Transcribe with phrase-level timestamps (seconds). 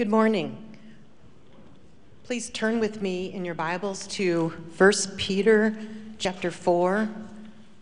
[0.00, 0.56] Good morning.
[2.24, 4.48] Please turn with me in your Bibles to
[4.78, 5.76] 1 Peter
[6.16, 7.06] chapter 4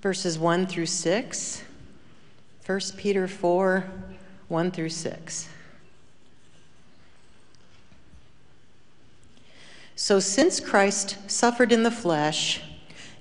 [0.03, 1.63] verses 1 through 6.
[2.67, 3.89] 1 Peter 4
[4.49, 5.49] 1 through 6.
[9.95, 12.61] So since Christ suffered in the flesh,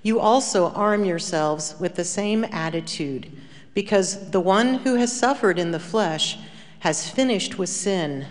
[0.01, 3.31] you also arm yourselves with the same attitude,
[3.75, 6.39] because the one who has suffered in the flesh
[6.79, 8.25] has finished with sin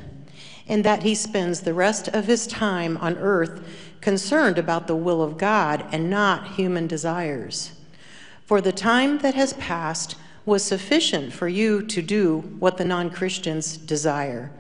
[0.69, 3.63] and that he spends the rest of his time on earth
[4.01, 7.73] concerned about the will of God and not human desires.
[8.45, 13.11] For the time that has passed was sufficient for you to do what the non
[13.11, 14.53] Christians desire.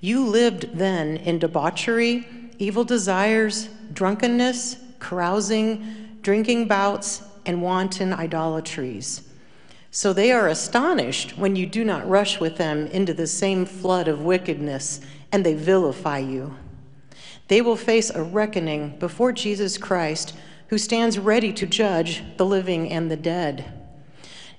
[0.00, 2.26] You lived then in debauchery,
[2.58, 9.22] evil desires, drunkenness, carousing, drinking bouts, and wanton idolatries.
[9.90, 14.06] So they are astonished when you do not rush with them into the same flood
[14.06, 15.00] of wickedness
[15.32, 16.56] and they vilify you.
[17.48, 20.34] They will face a reckoning before Jesus Christ,
[20.68, 23.72] who stands ready to judge the living and the dead.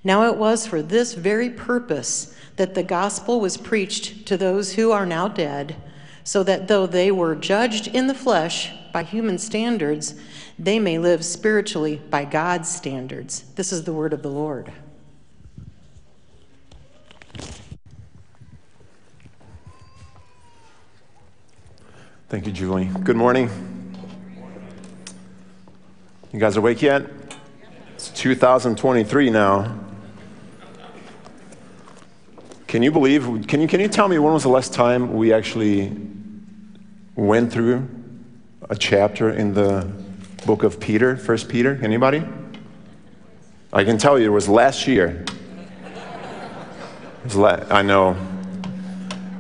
[0.03, 4.91] Now it was for this very purpose that the gospel was preached to those who
[4.91, 5.75] are now dead,
[6.23, 10.16] so that though they were judged in the flesh by human standards,
[10.57, 13.45] they may live spiritually by God's standards.
[13.55, 14.72] This is the word of the Lord.
[22.30, 22.85] Thank you, Julie.
[22.85, 23.49] Good morning.
[26.31, 27.08] You guys awake yet?
[27.95, 29.80] It's 2023 now.
[32.67, 33.47] Can you believe?
[33.47, 35.91] Can you, can you tell me when was the last time we actually
[37.16, 37.89] went through
[38.69, 39.91] a chapter in the
[40.45, 41.80] book of Peter, First Peter?
[41.81, 42.23] Anybody?
[43.73, 45.25] I can tell you it was last year.
[47.23, 48.16] Was la- I know.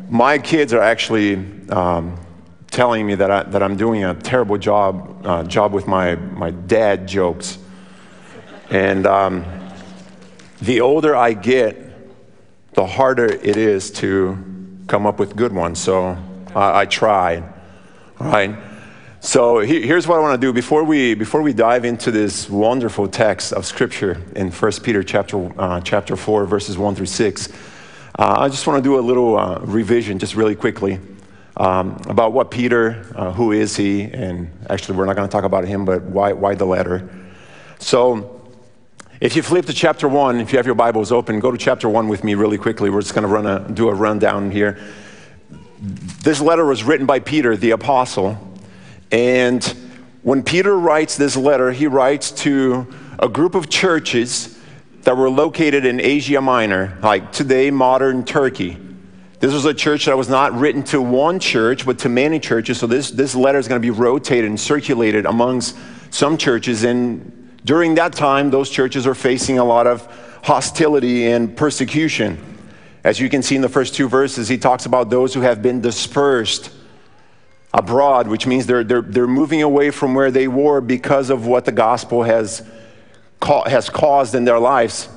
[0.09, 1.35] My kids are actually
[1.69, 2.17] um,
[2.69, 6.51] telling me that, I, that I'm doing a terrible job, uh, job with my, my
[6.51, 7.57] dad jokes.
[8.69, 9.45] And um,
[10.61, 11.77] the older I get,
[12.73, 14.37] the harder it is to
[14.87, 15.79] come up with good ones.
[15.79, 16.17] So
[16.55, 17.43] I, I tried.
[18.19, 18.55] Right.
[19.21, 22.49] So he, here's what I want to do before we before we dive into this
[22.49, 27.49] wonderful text of Scripture in 1 Peter chapter uh, chapter four verses one through six.
[28.17, 30.99] Uh, I just want to do a little uh, revision, just really quickly
[31.59, 35.43] um, about what Peter, uh, who is he, and actually we're not going to talk
[35.43, 37.09] about him, but why, why the letter.
[37.79, 38.41] So
[39.19, 41.89] if you flip to chapter one, if you have your Bibles open, go to chapter
[41.89, 42.89] one with me really quickly.
[42.89, 44.79] We're just going to run a, do a rundown here.
[45.81, 48.37] This letter was written by Peter, the apostle,
[49.11, 49.63] and
[50.21, 52.87] when Peter writes this letter, he writes to
[53.19, 54.57] a group of churches
[55.03, 58.77] that were located in Asia Minor, like today modern Turkey.
[59.39, 62.79] This was a church that was not written to one church, but to many churches.
[62.79, 65.77] So this, this letter is going to be rotated and circulated amongst
[66.09, 66.83] some churches.
[66.83, 70.05] And during that time, those churches are facing a lot of
[70.43, 72.37] hostility and persecution.
[73.05, 75.61] As you can see in the first two verses, he talks about those who have
[75.61, 76.71] been dispersed
[77.73, 81.63] abroad, which means they're, they're, they're moving away from where they were because of what
[81.63, 82.61] the gospel has,
[83.41, 85.07] has caused in their lives.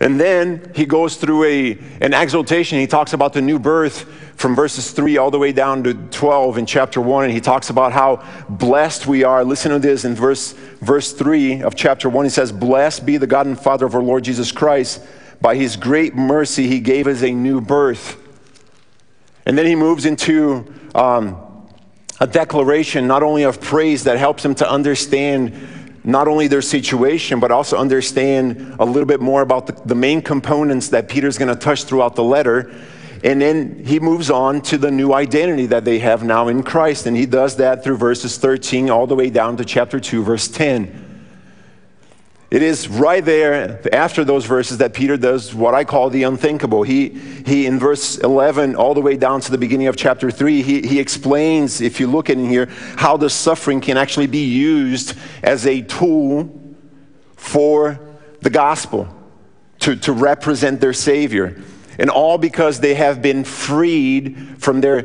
[0.00, 2.78] And then he goes through a, an exaltation.
[2.78, 4.02] He talks about the new birth
[4.36, 7.24] from verses 3 all the way down to 12 in chapter 1.
[7.24, 9.42] And he talks about how blessed we are.
[9.42, 10.52] Listen to this in verse,
[10.82, 12.26] verse 3 of chapter 1.
[12.26, 15.02] He says, Blessed be the God and Father of our Lord Jesus Christ.
[15.40, 18.22] By his great mercy, he gave us a new birth.
[19.46, 21.40] And then he moves into um,
[22.20, 25.54] a declaration not only of praise that helps him to understand
[26.06, 30.22] not only their situation, but also understand a little bit more about the, the main
[30.22, 32.72] components that Peter's going to touch throughout the letter.
[33.24, 37.06] And then he moves on to the new identity that they have now in Christ.
[37.06, 40.46] And he does that through verses 13 all the way down to chapter 2, verse
[40.46, 41.05] 10.
[42.48, 46.84] It is right there after those verses that Peter does what I call the unthinkable.
[46.84, 50.62] He, he in verse 11, all the way down to the beginning of chapter 3,
[50.62, 52.66] he, he explains, if you look in here,
[52.96, 56.76] how the suffering can actually be used as a tool
[57.34, 57.98] for
[58.42, 59.08] the gospel
[59.80, 61.60] to, to represent their Savior.
[61.98, 65.02] And all because they have been freed from their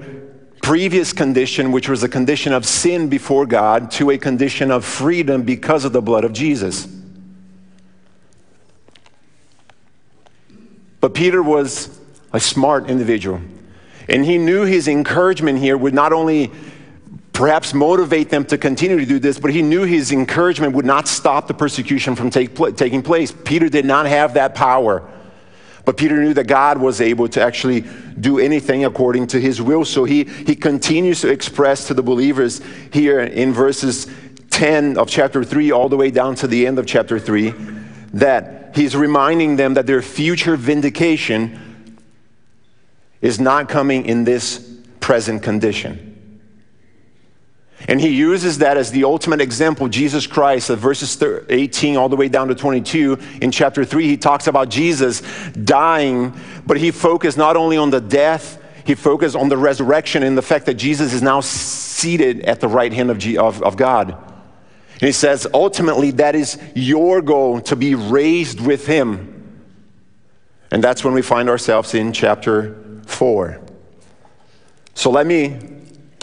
[0.62, 5.42] previous condition, which was a condition of sin before God, to a condition of freedom
[5.42, 7.01] because of the blood of Jesus.
[11.02, 12.00] But Peter was
[12.32, 13.42] a smart individual.
[14.08, 16.52] And he knew his encouragement here would not only
[17.34, 21.08] perhaps motivate them to continue to do this, but he knew his encouragement would not
[21.08, 23.32] stop the persecution from take pl- taking place.
[23.32, 25.10] Peter did not have that power.
[25.84, 27.84] But Peter knew that God was able to actually
[28.20, 29.84] do anything according to his will.
[29.84, 32.62] So he, he continues to express to the believers
[32.94, 34.08] here in verses
[34.52, 37.54] 10 of chapter 3 all the way down to the end of chapter 3
[38.14, 41.98] that he's reminding them that their future vindication
[43.22, 44.68] is not coming in this
[45.00, 46.08] present condition.
[47.88, 52.16] And he uses that as the ultimate example, Jesus Christ, of verses 18 all the
[52.16, 53.18] way down to 22.
[53.42, 55.22] In chapter 3, he talks about Jesus
[55.52, 56.34] dying,
[56.66, 60.42] but he focused not only on the death, he focused on the resurrection and the
[60.42, 64.31] fact that Jesus is now seated at the right hand of, G- of, of God.
[65.02, 69.32] And he says, ultimately, that is your goal to be raised with him.
[70.70, 73.60] And that's when we find ourselves in chapter 4.
[74.94, 75.58] So let me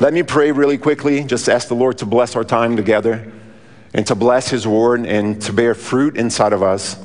[0.00, 1.24] let me pray really quickly.
[1.24, 3.32] Just ask the Lord to bless our time together
[3.92, 6.96] and to bless His word and to bear fruit inside of us.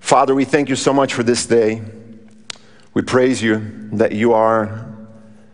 [0.00, 1.80] Father, we thank you so much for this day.
[2.92, 4.84] We praise you that you are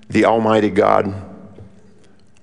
[0.08, 1.27] the Almighty God.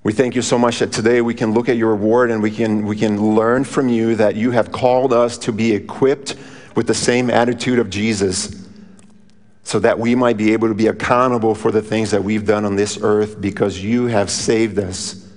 [0.05, 2.51] We thank you so much that today we can look at your word and we
[2.51, 6.35] can, we can learn from you that you have called us to be equipped
[6.75, 8.67] with the same attitude of Jesus
[9.63, 12.65] so that we might be able to be accountable for the things that we've done
[12.65, 15.27] on this earth because you have saved us.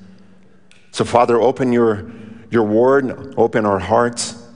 [0.91, 2.13] So, Father, open your,
[2.51, 4.47] your word, open our hearts,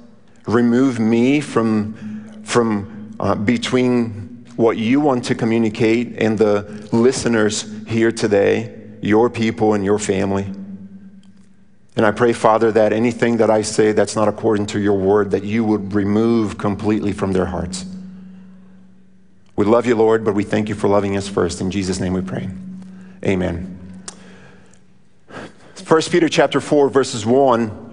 [0.47, 8.13] remove me from, from uh, between what you want to communicate and the listeners here
[8.13, 10.45] today, your people and your family.
[11.95, 15.33] And I pray, Father, that anything that I say that's not according to your word,
[15.33, 17.85] that you would remove completely from their hearts.
[19.57, 21.61] We love you, Lord, but we thank you for loving us first.
[21.61, 22.49] In Jesus' name we pray.
[23.23, 23.79] Amen.
[25.87, 27.91] 1 Peter chapter 4, verses 1.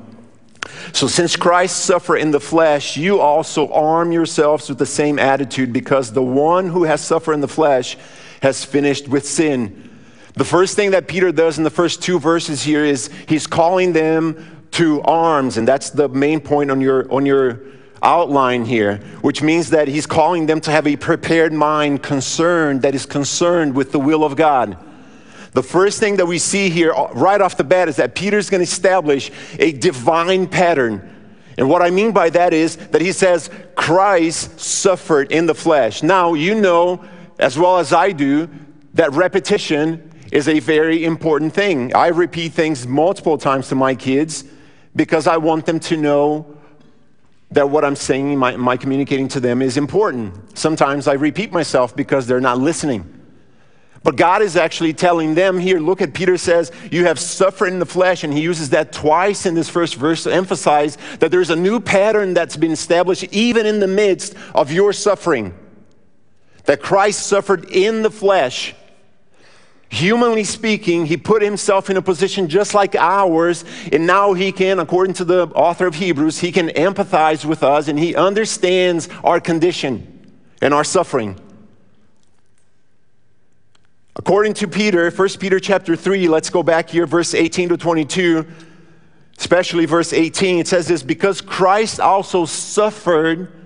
[0.94, 5.74] So since Christ suffered in the flesh, you also arm yourselves with the same attitude,
[5.74, 7.98] because the one who has suffered in the flesh
[8.42, 9.89] has finished with sin.
[10.40, 13.92] The first thing that Peter does in the first two verses here is he's calling
[13.92, 17.60] them to arms, and that's the main point on your on your
[18.02, 22.96] outline here, which means that he's calling them to have a prepared mind, concerned, that
[22.96, 24.78] is concerned with the will of God.
[25.52, 28.50] The first thing that we see here uh, right off the bat is that Peter's
[28.50, 31.34] going to establish a divine pattern.
[31.58, 36.02] And what I mean by that is that he says Christ suffered in the flesh.
[36.02, 37.04] Now, you know
[37.40, 38.48] as well as I do
[38.94, 41.96] that repetition is a very important thing.
[41.96, 44.44] I repeat things multiple times to my kids
[44.96, 46.58] because I want them to know
[47.52, 50.58] that what I'm saying, my, my communicating to them is important.
[50.58, 53.16] Sometimes I repeat myself because they're not listening.
[54.04, 57.80] But God is actually telling them here, look at Peter says, you have suffered in
[57.80, 61.50] the flesh, and he uses that twice in this first verse to emphasize that there's
[61.50, 65.54] a new pattern that's been established even in the midst of your suffering.
[66.66, 68.74] That Christ suffered in the flesh
[69.90, 74.78] Humanly speaking, he put himself in a position just like ours, and now he can,
[74.80, 79.40] according to the author of Hebrews, he can empathize with us and he understands our
[79.40, 80.32] condition
[80.62, 81.40] and our suffering.
[84.16, 88.46] According to Peter, 1 Peter chapter 3, let's go back here, verse 18 to 22,
[89.40, 93.59] especially verse 18, it says this because Christ also suffered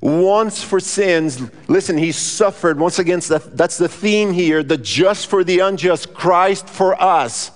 [0.00, 1.42] once for sins.
[1.68, 2.78] Listen, he suffered.
[2.78, 7.50] Once again, that's the theme here the just for the unjust, Christ for us.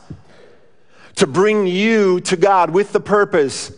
[1.16, 3.72] To bring you to God with the purpose.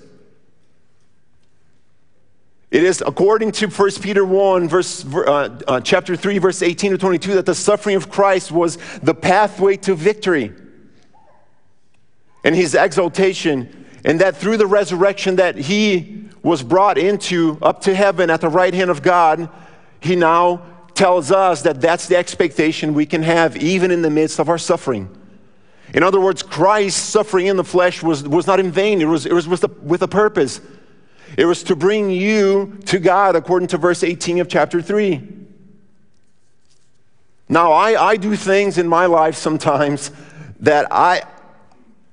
[2.70, 6.98] It is according to 1 Peter 1, verse, uh, uh, chapter 3, verse 18 to
[6.98, 10.52] 22, that the suffering of Christ was the pathway to victory
[12.42, 17.92] and his exaltation, and that through the resurrection that he was brought into up to
[17.92, 19.48] heaven at the right hand of God,
[19.98, 20.62] he now
[20.94, 24.56] tells us that that's the expectation we can have even in the midst of our
[24.56, 25.10] suffering.
[25.92, 29.26] In other words, Christ's suffering in the flesh was, was not in vain, it was,
[29.26, 30.60] it was with, a, with a purpose.
[31.36, 35.20] It was to bring you to God, according to verse 18 of chapter 3.
[37.48, 40.12] Now, I, I do things in my life sometimes
[40.60, 41.24] that I,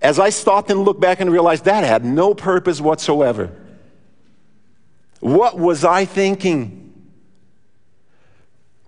[0.02, 3.60] as I stopped and looked back and realized that had no purpose whatsoever.
[5.24, 6.94] What was I thinking?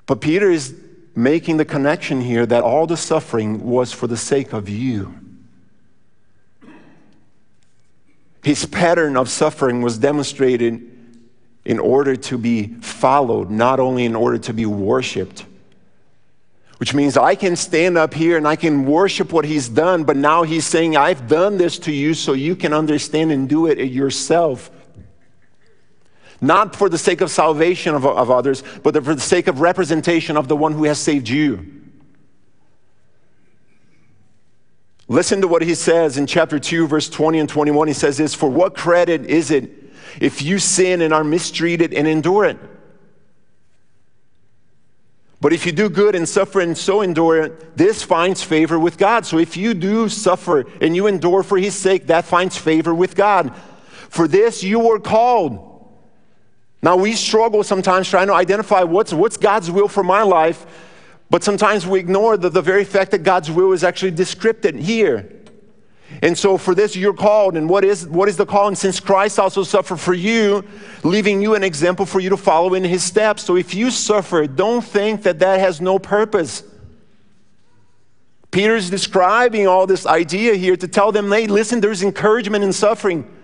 [0.05, 0.75] But Peter is
[1.15, 5.17] making the connection here that all the suffering was for the sake of you.
[8.43, 10.81] His pattern of suffering was demonstrated
[11.63, 15.45] in order to be followed, not only in order to be worshiped.
[16.79, 20.17] Which means I can stand up here and I can worship what he's done, but
[20.17, 23.77] now he's saying, I've done this to you so you can understand and do it
[23.79, 24.69] yourself.
[26.45, 30.37] Not for the sake of salvation of, of others, but for the sake of representation
[30.37, 31.83] of the one who has saved you.
[35.07, 37.87] Listen to what he says in chapter 2, verse 20 and 21.
[37.87, 39.71] He says this For what credit is it
[40.19, 42.57] if you sin and are mistreated and endure it?
[45.41, 48.97] But if you do good and suffer and so endure it, this finds favor with
[48.97, 49.27] God.
[49.27, 53.15] So if you do suffer and you endure for his sake, that finds favor with
[53.15, 53.55] God.
[54.09, 55.74] For this you were called.
[56.85, 60.67] Now we struggle sometimes trying to identify what's, what's God's will for my life,
[61.31, 65.31] but sometimes we ignore the, the very fact that God's will is actually described here.
[66.21, 67.57] And so for this you're called.
[67.57, 68.67] And what is, what is the call?
[68.67, 70.63] And since Christ also suffered for you,
[71.03, 73.41] leaving you an example for you to follow in his steps.
[73.41, 76.63] So if you suffer, don't think that that has no purpose.
[78.51, 83.34] Peter's describing all this idea here to tell them, hey, listen, there's encouragement in suffering.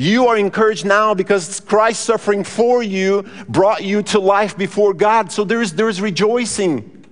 [0.00, 5.32] You are encouraged now because Christ's suffering for you brought you to life before God.
[5.32, 7.04] So there's, there's rejoicing.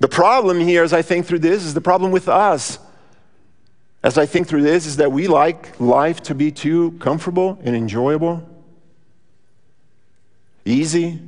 [0.00, 2.80] The problem here, as I think through this, is the problem with us.
[4.02, 7.76] As I think through this, is that we like life to be too comfortable and
[7.76, 8.42] enjoyable,
[10.64, 11.20] easy.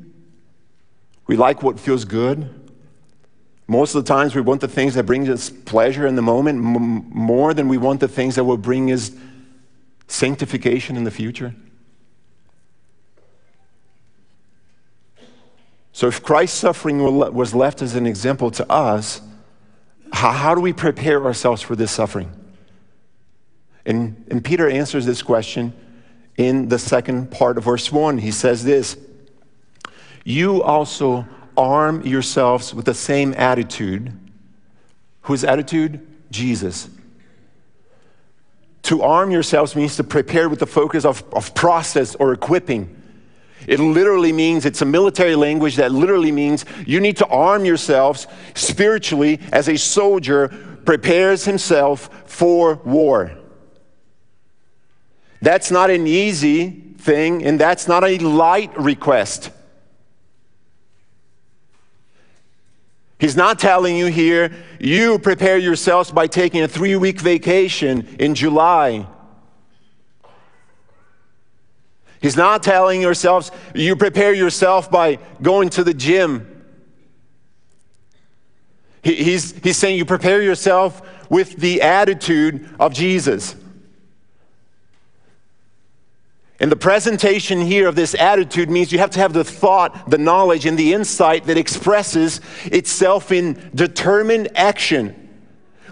[1.29, 2.62] We like what feels good.
[3.69, 6.59] Most of the times, we want the things that bring us pleasure in the moment
[6.59, 9.13] m- more than we want the things that will bring us
[10.09, 11.55] sanctification in the future.
[15.93, 17.03] So, if Christ's suffering
[17.35, 19.21] was left as an example to us,
[20.13, 22.31] how, do we prepare ourselves for this suffering?
[23.85, 25.73] And, and Peter answers this question
[26.37, 28.19] in the second part of verse 1.
[28.19, 28.97] He says this
[30.25, 34.13] You also arm yourselves with the same attitude.
[35.23, 36.07] Whose attitude?
[36.31, 36.89] Jesus.
[38.85, 43.01] To arm yourselves means to prepare with the focus of, of process or equipping.
[43.67, 48.27] It literally means, it's a military language that literally means you need to arm yourselves
[48.55, 50.49] spiritually as a soldier
[50.85, 53.33] prepares himself for war.
[55.41, 59.51] That's not an easy thing, and that's not a light request.
[63.23, 68.35] He's not telling you here, you prepare yourselves by taking a three week vacation in
[68.35, 69.07] July
[72.23, 76.49] He's not telling yourselves, you prepare yourself by going to the gym.
[79.03, 83.57] He, he's, he's saying you prepare yourself with the attitude of Jesus.
[86.63, 90.17] And the presentation here of this attitude means you have to have the thought, the
[90.17, 95.19] knowledge, and the insight that expresses itself in determined action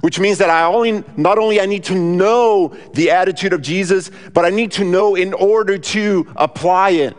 [0.01, 4.11] which means that I only, not only I need to know the attitude of Jesus,
[4.33, 7.17] but I need to know in order to apply it.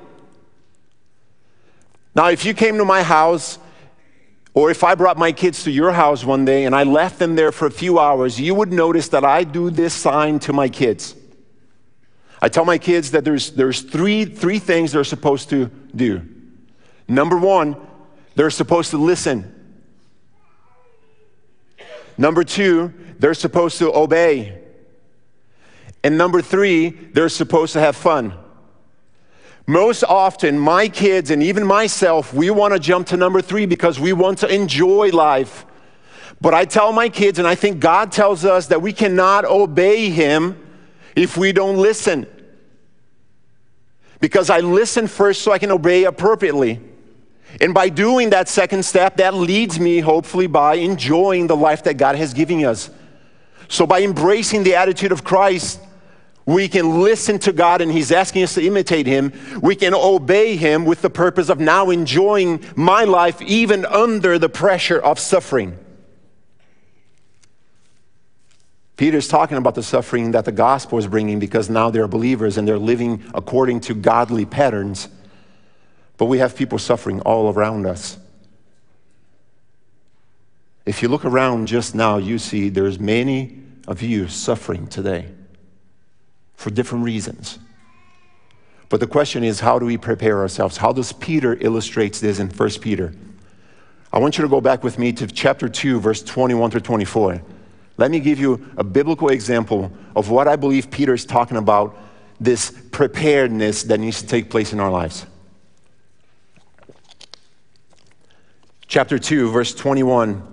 [2.15, 3.60] Now, if you came to my house,
[4.53, 7.36] or if I brought my kids to your house one day and I left them
[7.36, 10.67] there for a few hours, you would notice that I do this sign to my
[10.67, 11.15] kids.
[12.41, 16.27] I tell my kids that there's, there's three, three things they're supposed to do.
[17.07, 17.75] Number one,
[18.36, 19.53] they're supposed to listen.
[22.17, 24.60] Number two, they're supposed to obey.
[26.03, 28.33] And number three, they're supposed to have fun.
[29.67, 34.00] Most often, my kids and even myself, we want to jump to number three because
[34.00, 35.65] we want to enjoy life.
[36.41, 40.10] But I tell my kids, and I think God tells us that we cannot obey
[40.10, 40.57] Him
[41.15, 42.27] if we don't listen.
[44.19, 46.79] Because I listen first so I can obey appropriately.
[47.59, 51.95] And by doing that second step, that leads me, hopefully, by enjoying the life that
[51.95, 52.89] God has given us.
[53.67, 55.79] So, by embracing the attitude of Christ,
[56.45, 59.33] we can listen to God and He's asking us to imitate Him.
[59.61, 64.49] We can obey Him with the purpose of now enjoying my life even under the
[64.49, 65.77] pressure of suffering.
[69.01, 72.67] Peter's talking about the suffering that the gospel is bringing because now they're believers and
[72.67, 75.08] they're living according to godly patterns.
[76.17, 78.20] But we have people suffering all around us.
[80.86, 85.29] If you look around just now, you see there's many of you suffering today
[86.53, 87.58] for different reasons.
[88.88, 90.77] But the question is, how do we prepare ourselves?
[90.77, 93.15] How does Peter illustrate this in 1 Peter?
[94.13, 97.41] I want you to go back with me to chapter 2, verse 21 through 24.
[98.01, 101.96] Let me give you a biblical example of what I believe Peter is talking about
[102.39, 105.27] this preparedness that needs to take place in our lives.
[108.91, 110.43] chapter 2, verse 21,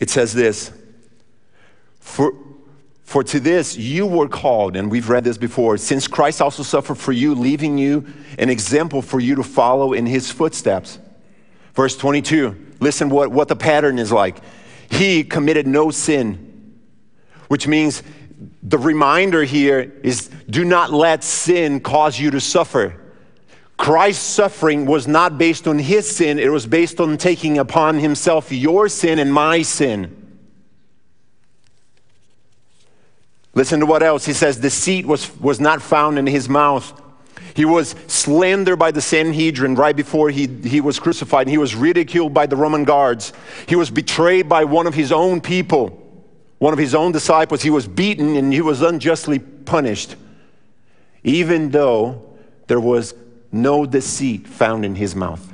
[0.00, 0.72] it says this
[2.00, 2.32] For,
[3.04, 6.96] For to this you were called, and we've read this before, since Christ also suffered
[6.96, 8.04] for you, leaving you
[8.36, 10.98] an example for you to follow in his footsteps.
[11.74, 14.38] Verse 22, listen what, what the pattern is like.
[14.90, 16.76] He committed no sin,
[17.48, 18.02] which means
[18.62, 22.96] the reminder here is do not let sin cause you to suffer.
[23.76, 28.52] Christ's suffering was not based on his sin, it was based on taking upon himself
[28.52, 30.16] your sin and my sin.
[33.54, 34.24] Listen to what else.
[34.24, 37.00] He says, Deceit was, was not found in his mouth.
[37.60, 41.46] He was slandered by the Sanhedrin right before he, he was crucified.
[41.46, 43.34] He was ridiculed by the Roman guards.
[43.68, 45.88] He was betrayed by one of his own people,
[46.56, 47.60] one of his own disciples.
[47.60, 50.16] He was beaten and he was unjustly punished,
[51.22, 52.22] even though
[52.66, 53.12] there was
[53.52, 55.52] no deceit found in his mouth.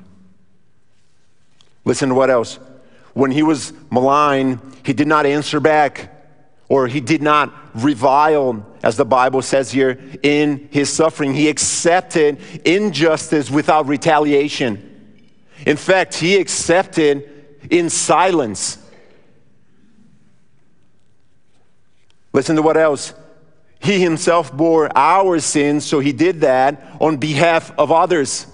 [1.84, 2.60] Listen to what else.
[3.14, 6.15] When he was maligned, he did not answer back
[6.68, 11.32] or he did not revile, as the Bible says here, in his suffering.
[11.32, 14.92] He accepted injustice without retaliation.
[15.64, 17.30] In fact, he accepted
[17.70, 18.78] in silence.
[22.32, 23.14] Listen to what else.
[23.78, 28.46] He himself bore our sins, so he did that on behalf of others.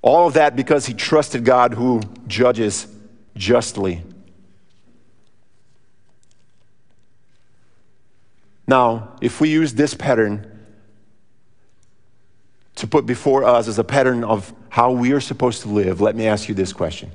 [0.00, 2.86] All of that because he trusted God who judges
[3.36, 4.02] justly.
[8.68, 10.46] Now, if we use this pattern
[12.76, 16.14] to put before us as a pattern of how we are supposed to live, let
[16.14, 17.10] me ask you this question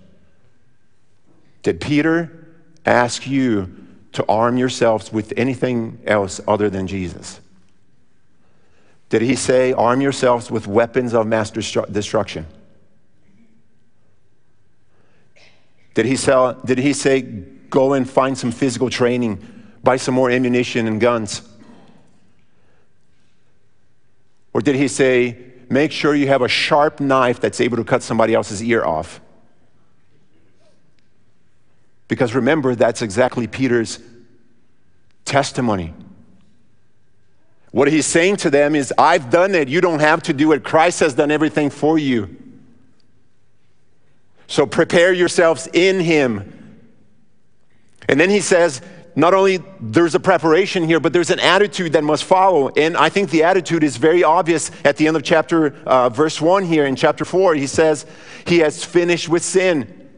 [1.62, 2.48] Did Peter
[2.86, 3.74] ask you
[4.14, 7.40] to arm yourselves with anything else other than Jesus?
[9.10, 12.48] Did he say, arm yourselves with weapons of mass destruction?
[15.94, 20.32] Did he, sell, did he say, go and find some physical training buy some more
[20.32, 21.42] ammunition and guns?
[24.54, 25.38] Or did he say,
[25.70, 29.20] make sure you have a sharp knife that's able to cut somebody else's ear off?
[32.08, 34.00] Because remember, that's exactly Peter's
[35.26, 35.94] testimony.
[37.72, 39.68] What he's saying to them is, I've done it.
[39.68, 40.64] You don't have to do it.
[40.64, 42.38] Christ has done everything for you.
[44.46, 46.86] So prepare yourselves in him.
[48.08, 48.82] And then he says,
[49.16, 52.70] not only there's a preparation here, but there's an attitude that must follow.
[52.70, 56.42] And I think the attitude is very obvious at the end of chapter, uh, verse
[56.42, 57.56] 1 here in chapter 4.
[57.56, 58.06] He says,
[58.46, 60.10] He has finished with sin.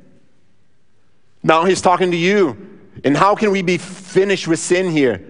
[1.44, 2.80] Now he's talking to you.
[3.04, 5.26] And how can we be finished with sin here?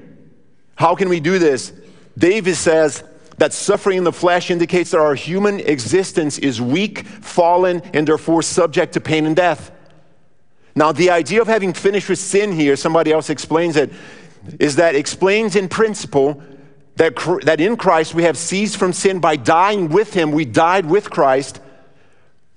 [0.76, 1.74] How can we do this?
[2.18, 3.04] David says
[3.38, 8.44] that suffering in the flesh indicates that our human existence is weak, fallen, and therefore
[8.44, 9.72] subject to pain and death.
[10.76, 13.94] Now, the idea of having finished with sin here, somebody else explains it,
[14.60, 16.44] is that explains in principle
[16.98, 20.32] that, that in Christ we have ceased from sin by dying with Him.
[20.32, 21.62] We died with Christ.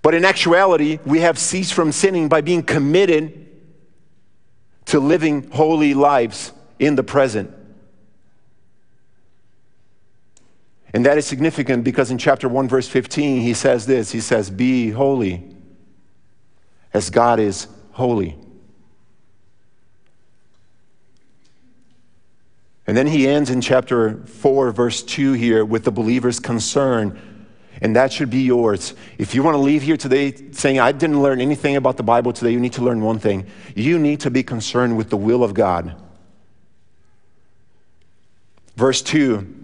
[0.02, 3.46] But in actuality, we have ceased from sinning by being committed
[4.86, 7.52] to living holy lives in the present.
[10.94, 14.50] And that is significant because in chapter 1, verse 15, he says this He says,
[14.50, 15.54] Be holy
[16.92, 18.36] as God is holy.
[22.86, 27.20] And then he ends in chapter 4, verse 2 here with the believer's concern.
[27.82, 28.94] And that should be yours.
[29.18, 32.32] If you want to leave here today saying, I didn't learn anything about the Bible
[32.32, 33.46] today, you need to learn one thing.
[33.74, 36.00] You need to be concerned with the will of God.
[38.76, 39.57] Verse 2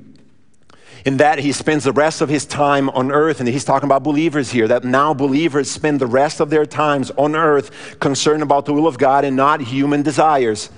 [1.05, 4.03] in that he spends the rest of his time on earth, and he's talking about
[4.03, 8.65] believers here, that now believers spend the rest of their times on earth concerned about
[8.65, 10.71] the will of God and not human desires.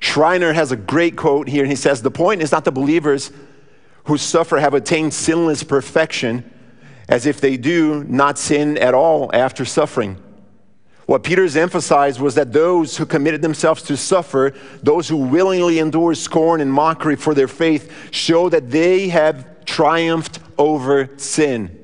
[0.00, 3.30] Schreiner has a great quote here, and he says, The point is not the believers
[4.04, 6.50] who suffer have attained sinless perfection,
[7.08, 10.16] as if they do not sin at all after suffering.
[11.04, 16.14] What Peter's emphasized was that those who committed themselves to suffer, those who willingly endure
[16.14, 21.82] scorn and mockery for their faith, show that they have triumphed over sin.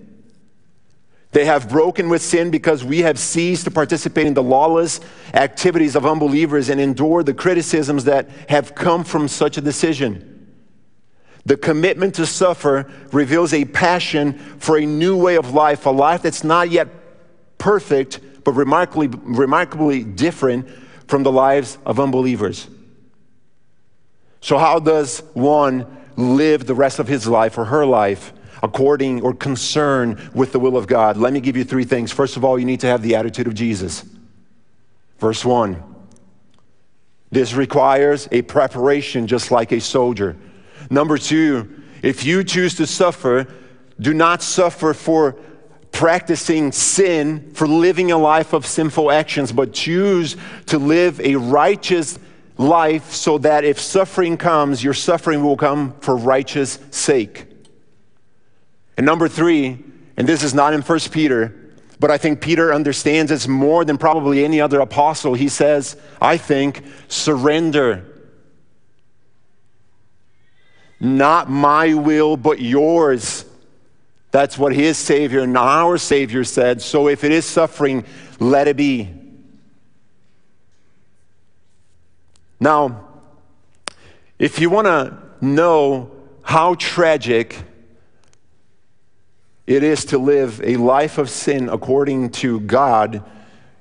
[1.33, 5.01] They have broken with sin because we have ceased to participate in the lawless
[5.33, 10.29] activities of unbelievers and endure the criticisms that have come from such a decision.
[11.47, 16.23] The commitment to suffer reveals a passion for a new way of life, a life
[16.23, 16.89] that's not yet
[17.57, 20.69] perfect, but remarkably, remarkably different
[21.09, 22.69] from the lives of unbelievers.
[24.41, 29.35] So, how does one live the rest of his life or her life according or
[29.35, 32.13] concern with the will of God, let me give you three things.
[32.13, 34.05] First of all, you need to have the attitude of Jesus.
[35.19, 35.83] Verse 1
[37.31, 40.37] This requires a preparation, just like a soldier.
[40.91, 43.47] Number two, if you choose to suffer,
[44.01, 45.37] do not suffer for
[45.91, 52.19] practicing sin, for living a life of sinful actions, but choose to live a righteous
[52.59, 57.47] life so that if suffering comes, your suffering will come for righteous sake.
[58.97, 59.83] And number three,
[60.17, 61.55] and this is not in First Peter,
[61.99, 65.35] but I think Peter understands it's more than probably any other apostle.
[65.35, 68.05] He says, I think, surrender.
[70.99, 73.45] Not my will, but yours.
[74.33, 76.83] That's what his Savior and our Savior said.
[76.83, 78.05] So if it is suffering,
[78.41, 79.22] let it be.
[82.63, 83.09] Now,
[84.39, 86.13] if you want to know
[86.45, 87.59] how tragic
[89.67, 93.25] it is to live a life of sin according to God,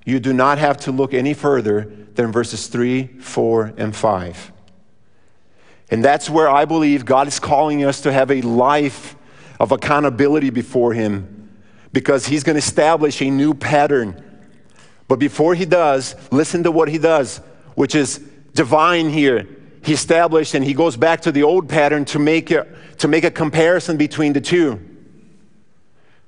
[0.03, 4.51] you do not have to look any further than verses 3, 4, and 5.
[5.91, 9.15] And that's where I believe God is calling us to have a life
[9.59, 11.51] of accountability before Him
[11.93, 14.23] because He's going to establish a new pattern.
[15.07, 17.41] But before He does, listen to what He does,
[17.75, 19.47] which is divine here.
[19.83, 22.67] He established and He goes back to the old pattern to make a,
[22.99, 24.79] to make a comparison between the two.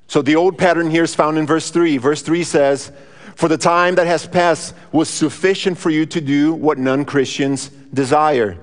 [0.08, 1.98] So the old pattern here is found in verse 3.
[1.98, 2.92] Verse 3 says,
[3.36, 7.70] For the time that has passed was sufficient for you to do what non Christians
[7.94, 8.58] desire.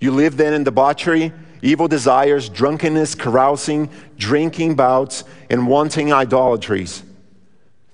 [0.00, 7.02] You live then in debauchery, evil desires, drunkenness, carousing, drinking bouts, and wanting idolatries.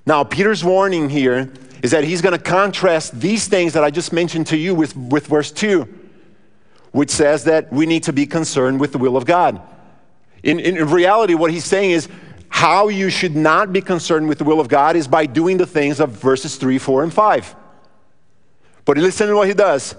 [0.04, 4.12] Now, Peter's warning here is that he's going to contrast these things that I just
[4.12, 5.86] mentioned to you with, with verse 2,
[6.92, 9.60] which says that we need to be concerned with the will of God.
[10.42, 12.08] In, in reality, what he's saying is
[12.48, 15.66] how you should not be concerned with the will of God is by doing the
[15.66, 17.56] things of verses 3, 4, and 5.
[18.84, 19.94] But listen to what he does.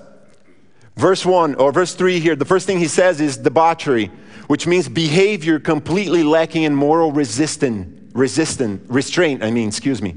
[0.95, 4.09] Verse 1 or verse 3 here, the first thing he says is debauchery,
[4.47, 10.15] which means behavior completely lacking in moral resistant, resistant, restraint, I mean, excuse me.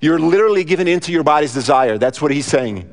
[0.00, 1.98] You're literally given into your body's desire.
[1.98, 2.90] That's what he's saying.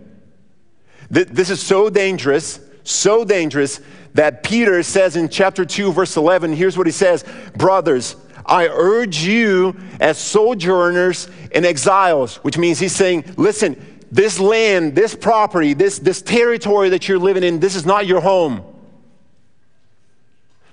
[1.10, 3.82] This is so dangerous, so dangerous
[4.13, 7.24] that Peter says in chapter 2, verse 11, here's what he says
[7.56, 14.96] Brothers, I urge you as sojourners and exiles, which means he's saying, listen, this land,
[14.96, 18.73] this property, this, this territory that you're living in, this is not your home.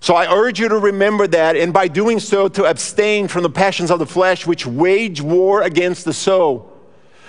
[0.00, 3.50] So I urge you to remember that, and by doing so, to abstain from the
[3.50, 6.72] passions of the flesh which wage war against the soul.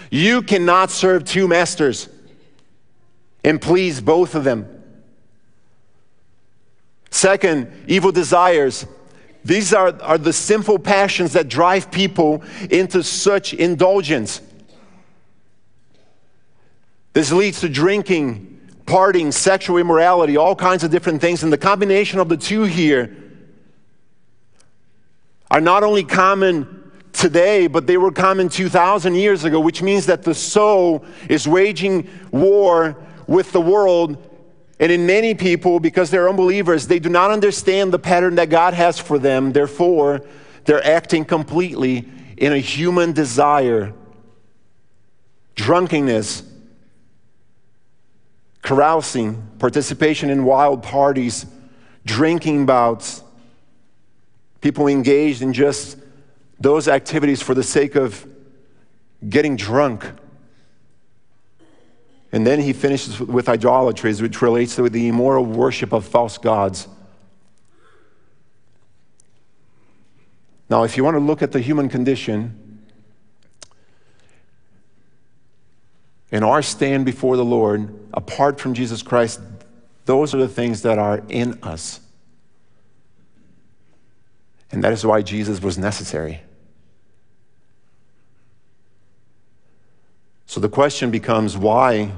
[0.09, 2.09] You cannot serve two masters
[3.43, 4.67] and please both of them.
[7.09, 8.85] Second, evil desires.
[9.43, 14.41] These are, are the sinful passions that drive people into such indulgence.
[17.13, 18.50] This leads to drinking,
[18.85, 21.43] partying, sexual immorality, all kinds of different things.
[21.43, 23.15] And the combination of the two here
[25.49, 30.23] are not only common today, but they were common 2,000 years ago, which means that
[30.23, 34.17] the soul is waging war with the world.
[34.79, 38.73] And in many people, because they're unbelievers, they do not understand the pattern that God
[38.73, 39.51] has for them.
[39.51, 40.25] Therefore,
[40.65, 43.93] they're acting completely in a human desire.
[45.55, 46.43] Drunkenness,
[48.61, 51.45] carousing, participation in wild parties,
[52.05, 53.23] drinking bouts,
[54.61, 55.97] people engaged in just
[56.59, 58.25] those activities for the sake of
[59.27, 60.05] getting drunk.
[62.31, 66.87] And then he finishes with idolatries, which relates to the immoral worship of false gods.
[70.69, 72.57] Now, if you want to look at the human condition,
[76.31, 79.41] in our stand before the Lord, apart from Jesus Christ,
[80.05, 81.99] those are the things that are in us.
[84.71, 86.41] And that is why Jesus was necessary.
[90.45, 92.11] So the question becomes why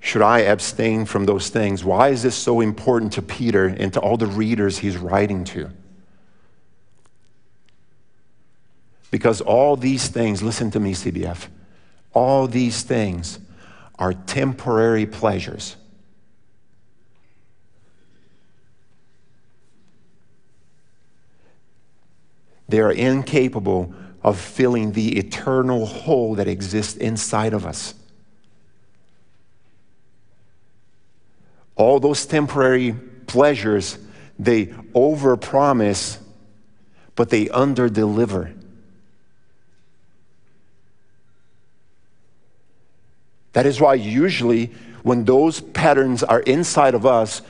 [0.00, 1.84] should I abstain from those things?
[1.84, 5.70] Why is this so important to Peter and to all the readers he's writing to?
[9.10, 11.46] Because all these things, listen to me, CBF,
[12.12, 13.38] all these things
[13.98, 15.76] are temporary pleasures.
[22.68, 27.94] They are incapable of filling the eternal hole that exists inside of us.
[31.76, 32.94] All those temporary
[33.26, 33.98] pleasures,
[34.38, 36.18] they overpromise,
[37.14, 38.53] but they underdeliver.
[43.54, 44.66] That is why usually
[45.02, 47.40] when those patterns are inside of us,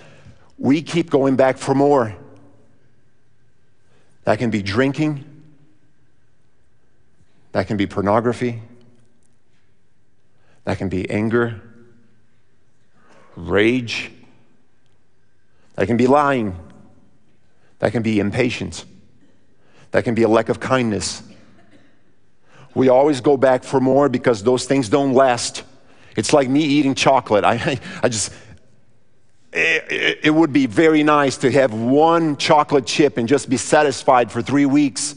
[0.58, 2.14] we keep going back for more.
[4.24, 5.24] That can be drinking,
[7.52, 8.62] that can be pornography,
[10.64, 11.60] that can be anger,
[13.36, 14.10] rage,
[15.76, 16.56] that can be lying,
[17.78, 18.84] that can be impatience,
[19.90, 21.22] that can be a lack of kindness.
[22.74, 25.62] We always go back for more because those things don't last.
[26.16, 27.44] It's like me eating chocolate.
[27.46, 28.33] I, I just,
[29.53, 34.31] it, it would be very nice to have one chocolate chip and just be satisfied
[34.31, 35.16] for three weeks.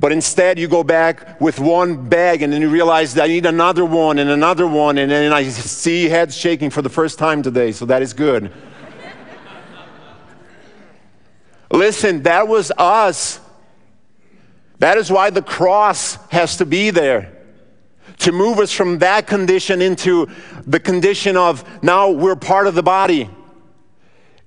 [0.00, 3.46] But instead, you go back with one bag and then you realize that I need
[3.46, 4.98] another one and another one.
[4.98, 8.52] And then I see heads shaking for the first time today, so that is good.
[11.70, 13.40] Listen, that was us.
[14.80, 17.43] That is why the cross has to be there
[18.18, 20.28] to move us from that condition into
[20.66, 23.28] the condition of now we're part of the body.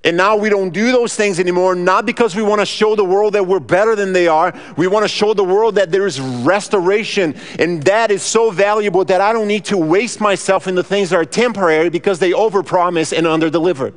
[0.03, 3.03] And now we don't do those things anymore, not because we want to show the
[3.03, 4.57] world that we're better than they are.
[4.77, 7.35] We want to show the world that there is restoration.
[7.59, 11.09] And that is so valuable that I don't need to waste myself in the things
[11.09, 13.93] that are temporary because they overpromise and underdeliver.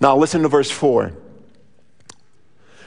[0.00, 1.23] Now, listen to verse 4.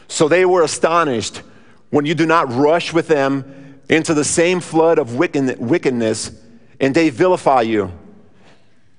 [0.08, 1.41] So they were astonished
[1.89, 6.32] when you do not rush with them into the same flood of wickedness,
[6.80, 7.91] and they vilify you.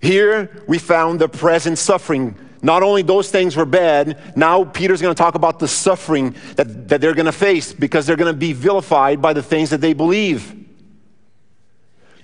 [0.01, 2.37] Here we found the present suffering.
[2.63, 6.89] Not only those things were bad, now Peter's going to talk about the suffering that,
[6.89, 9.81] that they're going to face because they're going to be vilified by the things that
[9.81, 10.55] they believe.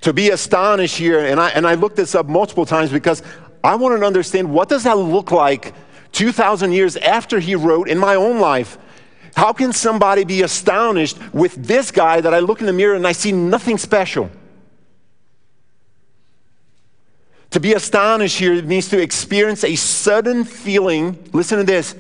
[0.03, 3.23] To be astonished here, and I, and I looked this up multiple times because
[3.63, 5.75] I wanted to understand what does that look like
[6.15, 8.79] 2,000 years after he wrote in my own life.
[9.37, 13.07] How can somebody be astonished with this guy that I look in the mirror and
[13.07, 14.31] I see nothing special?
[17.51, 21.95] To be astonished here means to experience a sudden feeling, listen to this,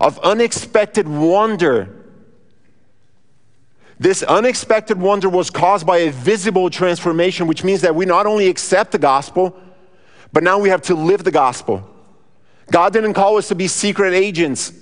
[0.00, 1.88] of unexpected wonder.
[3.98, 8.48] This unexpected wonder was caused by a visible transformation, which means that we not only
[8.48, 9.56] accept the gospel,
[10.32, 11.88] but now we have to live the gospel.
[12.72, 14.72] God didn't call us to be secret agents,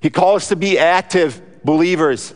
[0.00, 2.34] He called us to be active believers.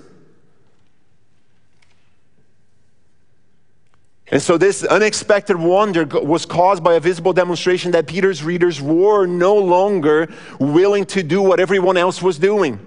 [4.29, 9.27] And so, this unexpected wonder was caused by a visible demonstration that Peter's readers were
[9.27, 12.81] no longer willing to do what everyone else was doing.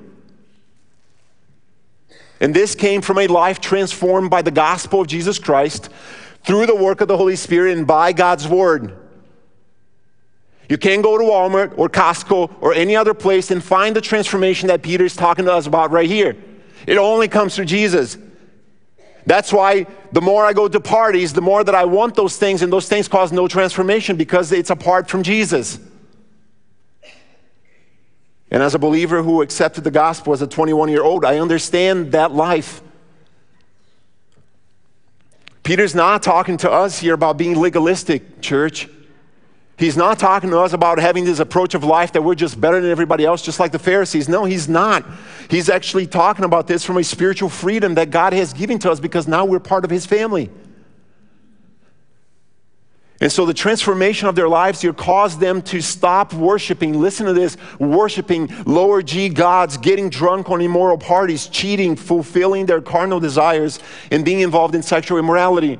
[2.41, 5.89] And this came from a life transformed by the gospel of Jesus Christ
[6.43, 9.06] through the work of the Holy Spirit and by God's word.
[10.69, 14.67] You can't go to Walmart or Costco or any other place and find the transformation
[14.67, 16.35] that Peter is talking to us about right here.
[16.85, 18.17] It only comes through Jesus.
[19.25, 22.61] That's why the more I go to parties, the more that I want those things,
[22.61, 25.79] and those things cause no transformation because it's apart from Jesus.
[28.49, 32.13] And as a believer who accepted the gospel as a 21 year old, I understand
[32.13, 32.81] that life.
[35.63, 38.87] Peter's not talking to us here about being legalistic, church.
[39.77, 42.81] He's not talking to us about having this approach of life that we're just better
[42.81, 44.27] than everybody else, just like the Pharisees.
[44.27, 45.05] No, he's not.
[45.49, 48.99] He's actually talking about this from a spiritual freedom that God has given to us
[48.99, 50.49] because now we're part of his family.
[53.21, 57.33] And so the transformation of their lives here caused them to stop worshiping, listen to
[57.33, 63.79] this, worshiping lower G gods, getting drunk on immoral parties, cheating, fulfilling their carnal desires,
[64.11, 65.79] and being involved in sexual immorality.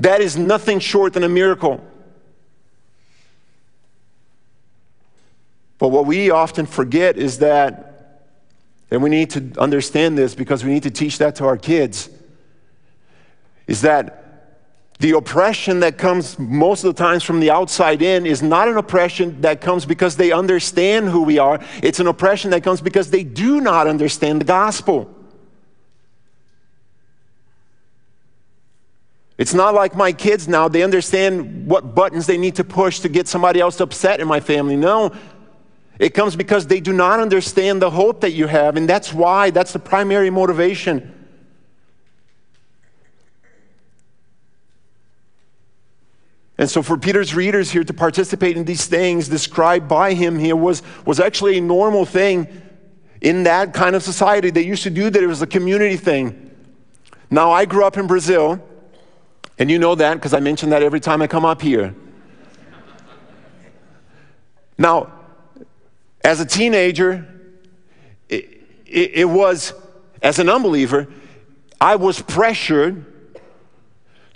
[0.00, 1.80] That is nothing short than a miracle.
[5.78, 8.30] But what we often forget is that,
[8.90, 12.08] and we need to understand this because we need to teach that to our kids,
[13.66, 14.20] is that
[15.00, 18.76] the oppression that comes most of the times from the outside in is not an
[18.76, 21.60] oppression that comes because they understand who we are.
[21.82, 25.12] It's an oppression that comes because they do not understand the gospel.
[29.36, 33.08] It's not like my kids now, they understand what buttons they need to push to
[33.08, 34.76] get somebody else upset in my family.
[34.76, 35.12] No,
[35.98, 39.50] it comes because they do not understand the hope that you have, and that's why,
[39.50, 41.10] that's the primary motivation.
[46.56, 50.54] And so, for Peter's readers here to participate in these things described by him here
[50.54, 52.46] was, was actually a normal thing
[53.20, 54.50] in that kind of society.
[54.50, 56.50] They used to do that, it was a community thing.
[57.30, 58.62] Now, I grew up in Brazil,
[59.58, 61.94] and you know that because I mention that every time I come up here.
[64.78, 65.12] Now,
[66.24, 67.28] as a teenager,
[68.28, 69.74] it, it, it was
[70.22, 71.06] as an unbeliever,
[71.80, 73.04] I was pressured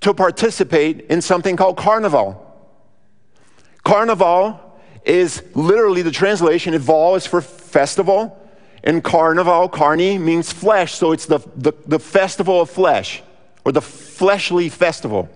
[0.03, 2.45] to participate in something called carnival.
[3.85, 4.61] Carnival
[5.05, 8.39] is literally the translation, Eval is for festival,
[8.85, 13.23] and carnival, carni, means flesh, so it's the, the, the festival of flesh,
[13.65, 15.29] or the fleshly festival.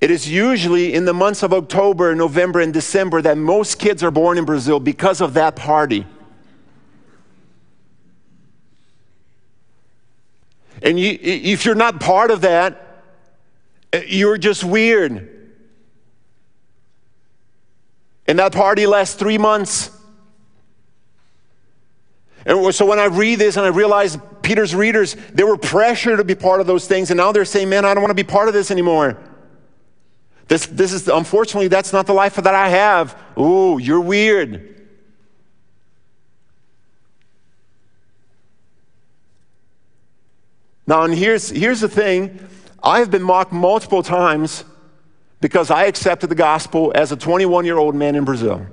[0.00, 4.10] It is usually in the months of October, November, and December that most kids are
[4.10, 6.06] born in Brazil because of that party.
[10.82, 13.02] And you, if you're not part of that,
[13.92, 15.32] eh, you're just weird.
[18.28, 19.90] And that party lasts three months.
[22.44, 26.24] And so when I read this and I realize Peter's readers, they were pressured to
[26.24, 28.28] be part of those things, and now they're saying, Man, I don't want to be
[28.28, 29.18] part of this anymore.
[30.48, 33.20] This, this is, unfortunately, that's not the life that I have.
[33.38, 34.74] Ooh, you're weird.
[40.86, 42.38] Now, and here's, here's the thing
[42.82, 44.64] I've been mocked multiple times
[45.40, 48.66] because I accepted the gospel as a 21 year old man in Brazil.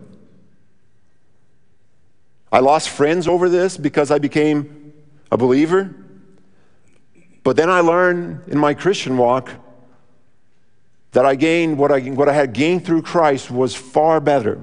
[2.52, 4.94] I lost friends over this because I became
[5.32, 5.96] a believer.
[7.44, 9.50] But then I learned in my Christian walk
[11.14, 14.60] that I gained what I, what I had gained through Christ was far better.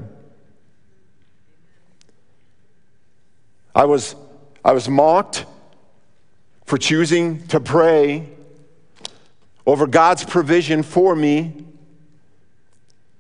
[3.75, 4.17] I was,
[4.65, 5.47] I was mocked
[6.67, 8.29] for choosing to pray
[9.65, 11.65] over God's provision for me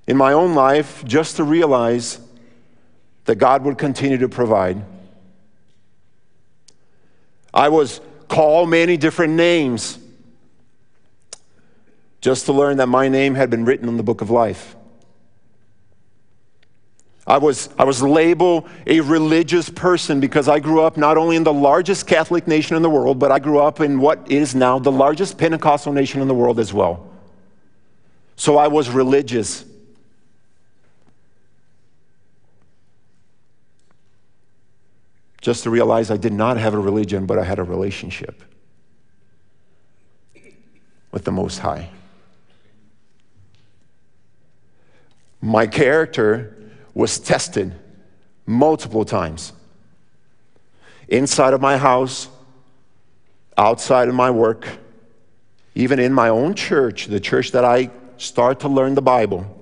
[0.09, 2.19] in my own life just to realize
[3.27, 4.85] that God would continue to provide.
[7.55, 10.01] I was called many different names
[12.21, 14.77] just to learn that my name had been written in the book of life.
[17.27, 21.45] I was, I was labeled a religious person because I grew up not only in
[21.45, 24.79] the largest Catholic nation in the world, but I grew up in what is now
[24.79, 27.09] the largest Pentecostal nation in the world as well.
[28.35, 29.65] So I was religious.
[35.41, 38.43] Just to realize I did not have a religion, but I had a relationship
[41.13, 41.91] with the Most High.
[45.41, 46.57] My character
[46.95, 47.75] was tested
[48.47, 49.53] multiple times
[51.09, 52.29] inside of my house,
[53.57, 54.67] outside of my work,
[55.75, 59.57] even in my own church, the church that I start to learn the Bible.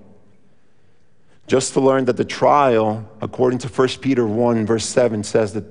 [1.47, 5.65] Just to learn that the trial, according to 1 Peter 1, verse 7, says that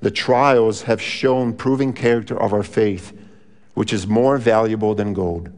[0.00, 3.16] the trials have shown proving character of our faith,
[3.74, 5.50] which is more valuable than gold.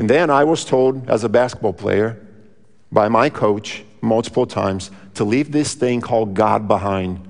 [0.00, 2.26] And then I was told as a basketball player
[2.90, 7.20] by my coach multiple times to leave this thing called God behind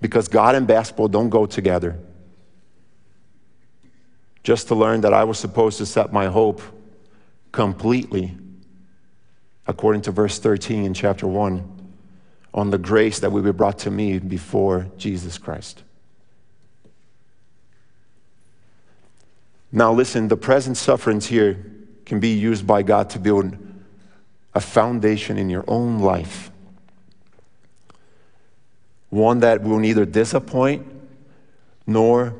[0.00, 1.98] because God and basketball don't go together.
[4.42, 6.62] Just to learn that I was supposed to set my hope
[7.52, 8.34] completely,
[9.66, 11.90] according to verse 13 in chapter 1,
[12.54, 15.82] on the grace that will be brought to me before Jesus Christ.
[19.70, 21.74] Now, listen, the present sufferings here
[22.08, 23.56] can be used by God to build
[24.54, 26.50] a foundation in your own life.
[29.10, 30.86] One that will neither disappoint
[31.86, 32.34] nor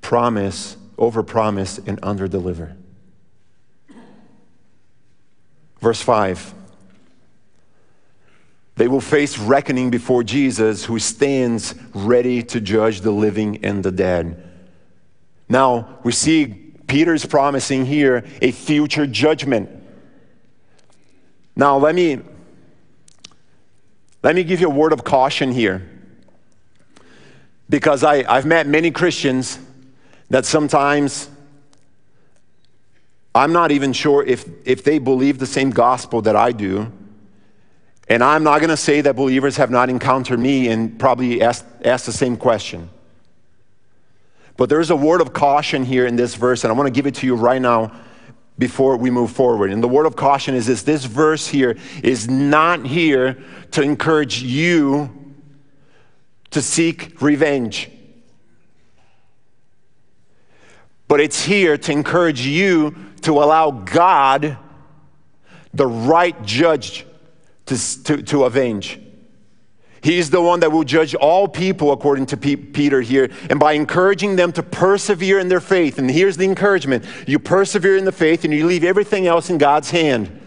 [0.00, 2.76] promise, overpromise, and underdeliver.
[5.80, 6.54] Verse 5
[8.76, 13.92] They will face reckoning before Jesus, who stands ready to judge the living and the
[13.92, 14.44] dead.
[15.48, 19.70] Now, we see Peter's promising here a future judgment.
[21.54, 22.20] Now, let me,
[24.22, 25.88] let me give you a word of caution here.
[27.68, 29.58] Because I, I've met many Christians
[30.30, 31.28] that sometimes
[33.34, 36.90] I'm not even sure if, if they believe the same gospel that I do.
[38.08, 41.66] And I'm not going to say that believers have not encountered me and probably asked,
[41.84, 42.88] asked the same question.
[44.58, 47.06] But there's a word of caution here in this verse, and I want to give
[47.06, 47.92] it to you right now
[48.58, 49.70] before we move forward.
[49.70, 53.38] And the word of caution is this this verse here is not here
[53.70, 55.34] to encourage you
[56.50, 57.88] to seek revenge.
[61.06, 64.58] But it's here to encourage you to allow God,
[65.72, 67.06] the right judge,
[67.66, 69.00] to, to, to avenge.
[70.00, 73.30] He's the one that will judge all people, according to P- Peter here.
[73.50, 77.96] And by encouraging them to persevere in their faith, and here's the encouragement you persevere
[77.96, 80.40] in the faith and you leave everything else in God's hand.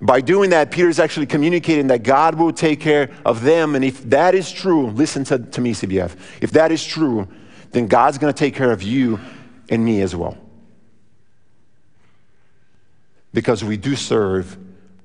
[0.00, 3.74] By doing that, Peter's actually communicating that God will take care of them.
[3.74, 6.16] And if that is true, listen to, to me, CBF.
[6.42, 7.28] If that is true,
[7.72, 9.18] then God's going to take care of you
[9.70, 10.36] and me as well.
[13.32, 14.56] Because we do serve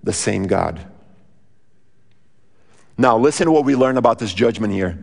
[0.04, 0.91] the same God.
[3.02, 4.96] Now, listen to what we learn about this judgment here.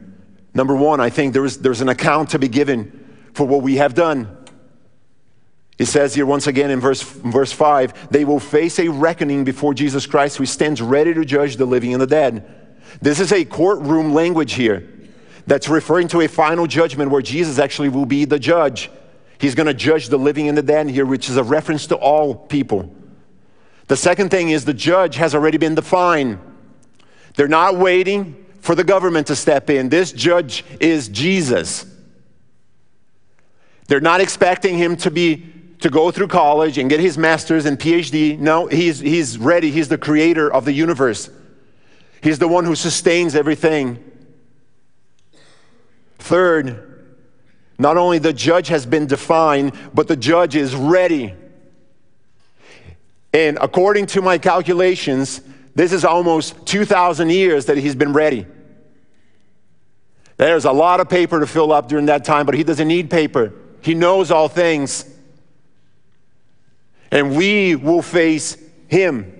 [0.54, 3.94] Number one, I think there's, there's an account to be given for what we have
[3.94, 4.36] done.
[5.78, 9.74] It says here once again in verse, verse 5 they will face a reckoning before
[9.74, 12.48] Jesus Christ, who stands ready to judge the living and the dead.
[13.02, 14.88] This is a courtroom language here
[15.48, 18.92] that's referring to a final judgment where Jesus actually will be the judge.
[19.38, 21.96] He's going to judge the living and the dead here, which is a reference to
[21.96, 22.94] all people.
[23.88, 26.38] The second thing is the judge has already been defined.
[27.38, 29.90] They're not waiting for the government to step in.
[29.90, 31.86] This judge is Jesus.
[33.86, 35.46] They're not expecting him to be
[35.78, 38.36] to go through college and get his master's and PhD.
[38.36, 39.70] No, he's, he's ready.
[39.70, 41.30] He's the creator of the universe.
[42.24, 44.02] He's the one who sustains everything.
[46.18, 47.06] Third,
[47.78, 51.34] not only the judge has been defined, but the judge is ready.
[53.32, 55.40] And according to my calculations,
[55.78, 58.44] this is almost 2,000 years that he's been ready.
[60.36, 63.10] There's a lot of paper to fill up during that time, but he doesn't need
[63.10, 63.52] paper.
[63.80, 65.08] He knows all things.
[67.12, 68.58] And we will face
[68.88, 69.32] him.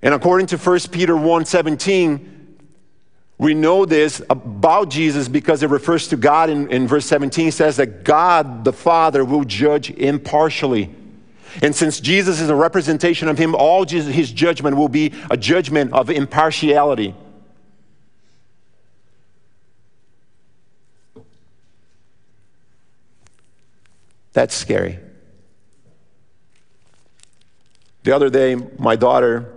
[0.00, 2.28] And according to 1 Peter 1:17,
[3.36, 7.78] we know this about Jesus because it refers to God in, in verse 17 says
[7.78, 10.94] that God the Father will judge impartially.
[11.60, 15.36] And since Jesus is a representation of him, all Jesus, his judgment will be a
[15.36, 17.14] judgment of impartiality.
[24.32, 24.98] That's scary.
[28.04, 29.52] The other day, my daughter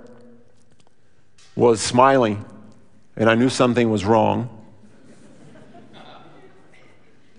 [1.55, 2.43] was smiling,
[3.15, 4.49] and I knew something was wrong.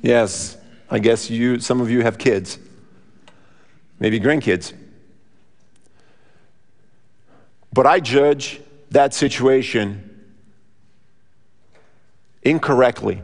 [0.03, 0.57] Yes,
[0.91, 2.59] I guess you, some of you have kids,
[3.99, 4.73] maybe grandkids.
[7.73, 10.25] But I judge that situation
[12.43, 13.23] incorrectly.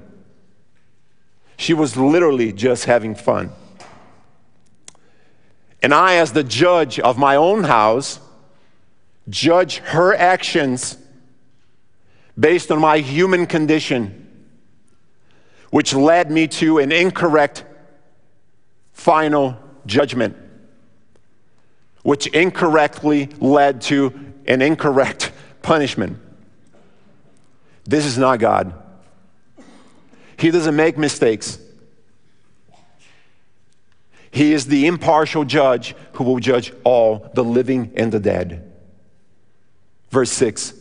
[1.56, 3.50] She was literally just having fun.
[5.82, 8.20] And I, as the judge of my own house,
[9.28, 10.96] judge her actions
[12.38, 14.46] based on my human condition,
[15.70, 17.64] which led me to an incorrect
[18.92, 19.56] final
[19.86, 20.36] judgment,
[22.03, 24.12] which incorrectly led to
[24.46, 25.32] an incorrect
[25.62, 26.18] punishment.
[27.84, 28.74] This is not God.
[30.36, 31.59] He doesn't make mistakes.
[34.30, 38.72] He is the impartial judge who will judge all the living and the dead.
[40.11, 40.74] Verse 6.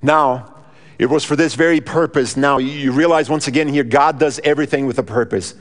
[0.00, 0.54] Now,
[0.98, 2.36] it was for this very purpose.
[2.36, 5.54] Now, you realize once again here, God does everything with a purpose,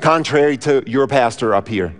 [0.00, 1.94] contrary to your pastor up here.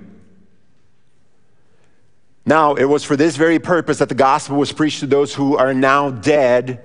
[2.46, 5.56] Now, it was for this very purpose that the gospel was preached to those who
[5.56, 6.84] are now dead,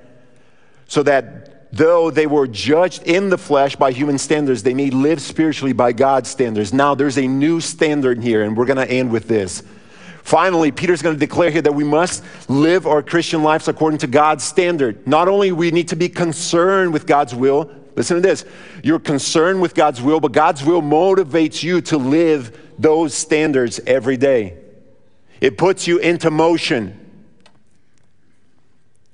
[0.87, 5.21] so that though they were judged in the flesh by human standards, they may live
[5.21, 6.73] spiritually by God's standards.
[6.73, 9.61] Now there's a new standard here, and we're going to end with this.
[10.23, 14.07] Finally, Peter's going to declare here that we must live our Christian lives according to
[14.07, 15.05] God's standard.
[15.07, 18.45] Not only we need to be concerned with God's will, listen to this.
[18.83, 24.17] You're concerned with God's will, but God's will motivates you to live those standards every
[24.17, 24.57] day.
[25.41, 26.95] It puts you into motion.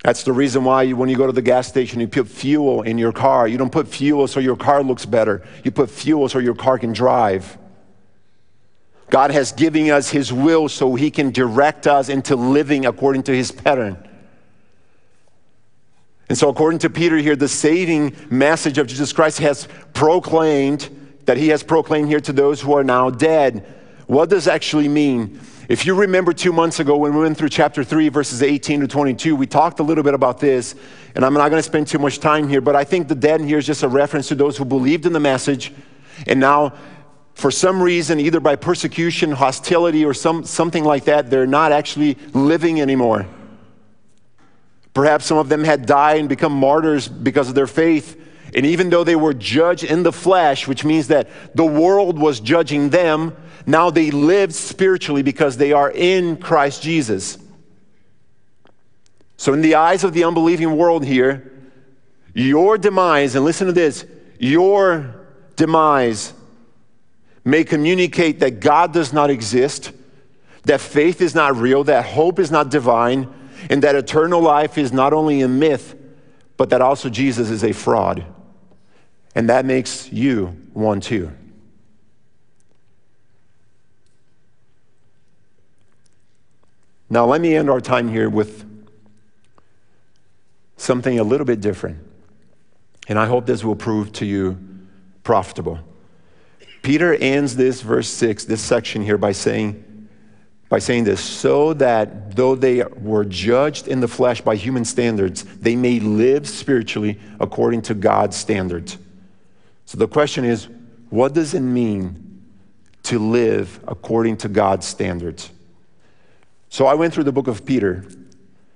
[0.03, 2.83] That's the reason why you, when you go to the gas station, you put fuel
[2.83, 3.47] in your car.
[3.47, 5.43] You don't put fuel so your car looks better.
[5.63, 7.57] You put fuel so your car can drive.
[9.09, 13.35] God has given us His will so He can direct us into living according to
[13.35, 13.97] His pattern.
[16.27, 20.89] And so, according to Peter here, the saving message of Jesus Christ has proclaimed,
[21.25, 23.65] that He has proclaimed here to those who are now dead.
[24.07, 25.39] What does actually mean?
[25.67, 28.87] If you remember two months ago when we went through chapter 3, verses 18 to
[28.87, 30.75] 22, we talked a little bit about this,
[31.15, 33.41] and I'm not going to spend too much time here, but I think the dead
[33.41, 35.73] here is just a reference to those who believed in the message,
[36.27, 36.73] and now,
[37.33, 42.15] for some reason, either by persecution, hostility, or some, something like that, they're not actually
[42.33, 43.25] living anymore.
[44.93, 48.21] Perhaps some of them had died and become martyrs because of their faith.
[48.53, 52.39] And even though they were judged in the flesh, which means that the world was
[52.39, 53.35] judging them,
[53.65, 57.37] now they live spiritually because they are in Christ Jesus.
[59.37, 61.51] So, in the eyes of the unbelieving world here,
[62.33, 64.05] your demise, and listen to this,
[64.39, 65.15] your
[65.55, 66.33] demise
[67.43, 69.91] may communicate that God does not exist,
[70.63, 73.31] that faith is not real, that hope is not divine,
[73.69, 75.95] and that eternal life is not only a myth,
[76.57, 78.25] but that also Jesus is a fraud.
[79.33, 81.31] And that makes you one too.
[87.09, 88.65] Now, let me end our time here with
[90.77, 91.99] something a little bit different.
[93.07, 94.57] And I hope this will prove to you
[95.23, 95.79] profitable.
[96.81, 99.83] Peter ends this verse 6, this section here, by saying,
[100.69, 105.43] by saying this, so that though they were judged in the flesh by human standards,
[105.43, 108.97] they may live spiritually according to God's standards.
[109.85, 110.67] So the question is,
[111.09, 112.43] what does it mean
[113.03, 115.51] to live according to God's standards?
[116.69, 118.05] So I went through the book of Peter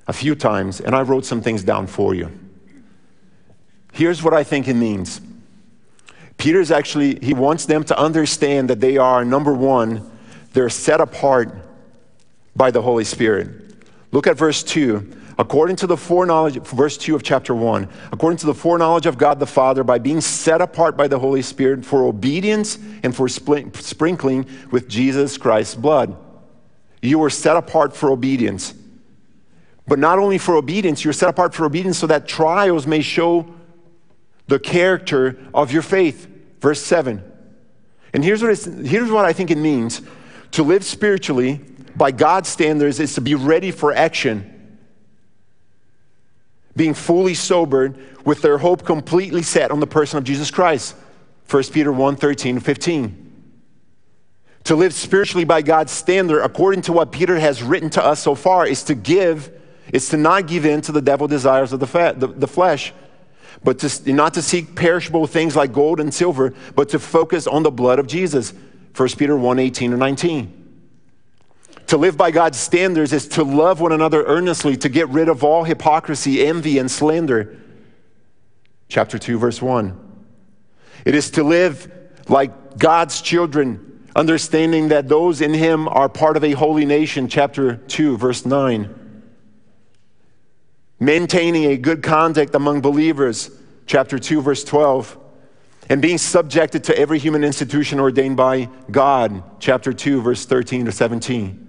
[0.08, 2.32] a few times and I wrote some things down for you.
[3.92, 5.20] Here's what I think it means.
[6.38, 10.10] Peter's actually, he wants them to understand that they are, number one,
[10.54, 11.54] they're set apart
[12.56, 13.50] by the Holy Spirit.
[14.12, 15.18] Look at verse 2.
[15.38, 19.40] According to the foreknowledge, verse 2 of chapter 1, according to the foreknowledge of God
[19.40, 24.46] the Father, by being set apart by the Holy Spirit for obedience and for sprinkling
[24.72, 26.18] with Jesus Christ's blood.
[27.02, 28.74] You were set apart for obedience.
[29.88, 33.48] But not only for obedience, you're set apart for obedience so that trials may show
[34.48, 36.28] the character of your faith.
[36.60, 37.24] Verse 7.
[38.14, 40.02] And here's what, here's what I think it means
[40.52, 41.62] to live spiritually
[41.96, 44.78] by God's standards is to be ready for action,
[46.76, 50.96] being fully sobered with their hope completely set on the person of Jesus Christ.
[51.50, 53.29] 1 Peter 1 13 15.
[54.66, 58.36] To live spiritually by God's standard, according to what Peter has written to us so
[58.36, 59.52] far, is to give,
[59.92, 62.94] is to not give in to the devil desires of the, fat, the, the flesh,
[63.64, 67.64] but to, not to seek perishable things like gold and silver, but to focus on
[67.64, 68.54] the blood of Jesus.
[68.96, 70.56] 1 Peter 1 18 and 19.
[71.88, 75.44] To live by God's standards is to love one another earnestly, to get rid of
[75.44, 77.58] all hypocrisy, envy, and slander.
[78.90, 80.00] Chapter 2, verse 1.
[81.06, 81.92] It is to live
[82.28, 83.89] like God's children,
[84.20, 87.30] understanding that those in Him are part of a holy nation.
[87.30, 89.24] Chapter 2, verse 9.
[91.00, 93.50] Maintaining a good conduct among believers.
[93.88, 95.18] Chapter 2, verse 12
[95.90, 100.92] and being subjected to every human institution ordained by God, chapter 2, verse 13 to
[100.92, 101.66] 17.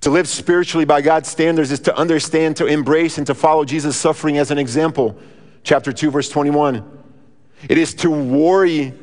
[0.00, 3.98] To live spiritually by God's standards is to understand, to embrace, and to follow Jesus'
[3.98, 5.18] suffering as an example.
[5.62, 6.98] Chapter 2, verse 21.
[7.68, 8.94] It is to worry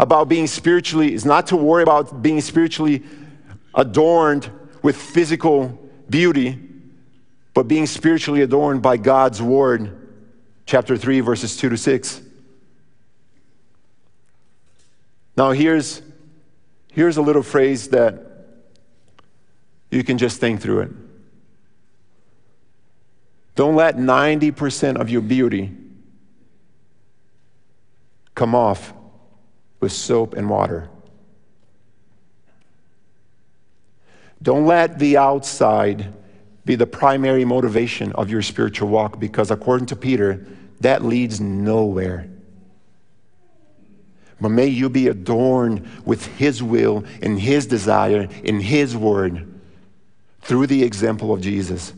[0.00, 3.02] about being spiritually, is not to worry about being spiritually
[3.74, 4.50] adorned
[4.82, 5.78] with physical
[6.08, 6.58] beauty,
[7.52, 10.08] but being spiritually adorned by God's word.
[10.64, 12.22] Chapter 3, verses 2 to 6.
[15.36, 16.00] Now, here's,
[16.92, 18.24] here's a little phrase that
[19.90, 20.90] you can just think through it.
[23.54, 25.72] Don't let 90% of your beauty
[28.34, 28.94] come off
[29.80, 30.88] with soap and water.
[34.42, 36.12] Don't let the outside
[36.64, 40.46] be the primary motivation of your spiritual walk because, according to Peter,
[40.80, 42.28] that leads nowhere.
[44.40, 49.60] But may you be adorned with His will and His desire in His word
[50.40, 51.92] through the example of Jesus.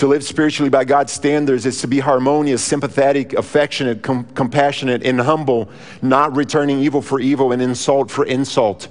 [0.00, 5.20] To live spiritually by God's standards is to be harmonious, sympathetic, affectionate, com- compassionate, and
[5.20, 5.68] humble,
[6.00, 8.88] not returning evil for evil and insult for insult.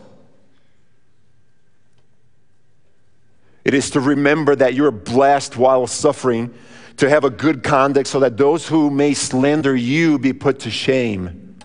[3.65, 6.53] It is to remember that you're blessed while suffering,
[6.97, 10.69] to have a good conduct so that those who may slander you be put to
[10.69, 11.57] shame.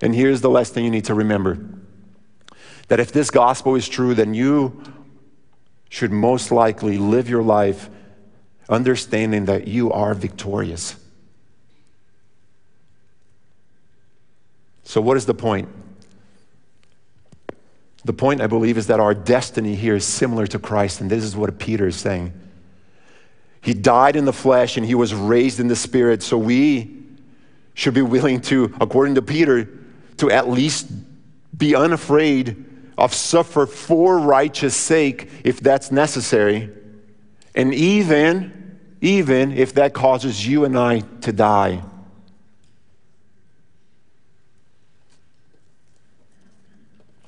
[0.00, 1.58] And here's the last thing you need to remember
[2.86, 4.80] that if this gospel is true, then you
[5.88, 7.88] should most likely live your life
[8.68, 10.96] understanding that you are victorious.
[14.84, 15.68] So, what is the point?
[18.04, 21.24] The point, I believe, is that our destiny here is similar to Christ, and this
[21.24, 22.32] is what Peter is saying.
[23.62, 26.98] He died in the flesh and he was raised in the spirit, so we
[27.72, 29.68] should be willing to, according to Peter,
[30.18, 30.86] to at least
[31.56, 32.64] be unafraid
[32.96, 36.70] of suffer for righteous sake if that's necessary.
[37.54, 38.64] And even
[39.00, 41.82] even if that causes you and I to die.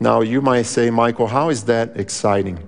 [0.00, 2.58] Now you might say Maicol how is that exciting?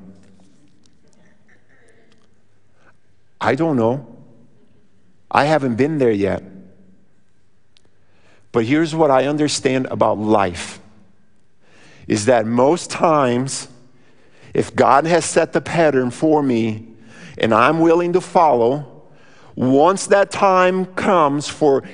[3.41, 4.17] I don't know.
[5.31, 6.43] I haven't been there yet.
[8.53, 10.81] But here's what I understand about life
[12.09, 13.69] is that most times,
[14.55, 16.89] if God has set the pattern for me
[17.37, 19.05] and I'm willing to follow,
[19.55, 21.85] once that time comes for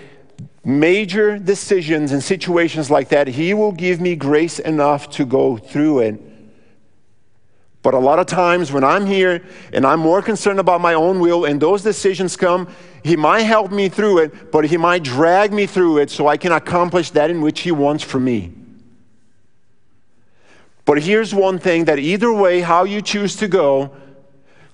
[0.65, 5.99] major decisions and situations like that, He will give me grace enough to go through
[6.01, 6.21] it.
[7.83, 11.21] But a lot of times when I'm here and I'm more concerned about my own
[11.21, 12.69] will and those decisions come,
[13.03, 16.37] He might help me through it, but He might drag me through it so I
[16.37, 18.53] can accomplish that in which He wants for me.
[20.85, 23.95] But here's one thing that either way, how you choose to go,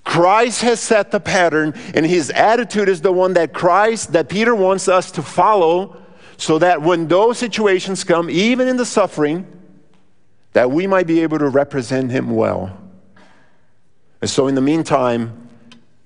[0.04, 4.54] Christ has set the pattern, and his attitude is the one that Christ, that Peter
[4.54, 5.96] wants us to follow,
[6.36, 9.46] so that when those situations come, even in the suffering,
[10.52, 12.76] that we might be able to represent him well.
[14.20, 15.48] And so, in the meantime,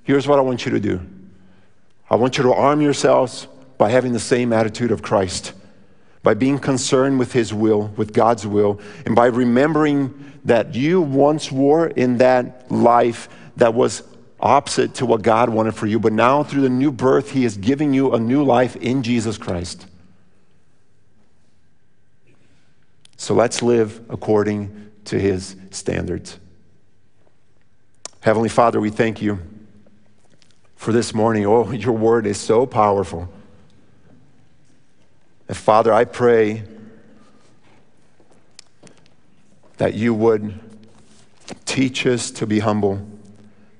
[0.02, 1.00] here's what I want you to do
[2.10, 3.46] I want you to arm yourselves
[3.78, 5.52] by having the same attitude of Christ
[6.24, 11.52] by being concerned with His will, with God's will, and by remembering that you once
[11.52, 14.02] were in that life that was
[14.40, 17.56] opposite to what God wanted for you, but now through the new birth, He is
[17.58, 19.86] giving you a new life in Jesus Christ.
[23.16, 26.38] So let's live according to His standards.
[28.20, 29.38] Heavenly Father, we thank you
[30.74, 31.44] for this morning.
[31.44, 33.28] Oh, your word is so powerful.
[35.54, 36.64] And Father, I pray
[39.76, 40.58] that you would
[41.64, 43.06] teach us to be humble,